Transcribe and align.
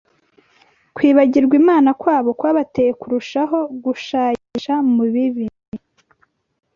kwibagirwa 0.95 1.53
Imana 1.61 1.89
kwabo 2.01 2.29
kwabateye 2.39 2.91
kurushaho 3.01 3.59
gushayisha 3.83 4.73
mu 4.93 5.03
bibi. 5.13 5.45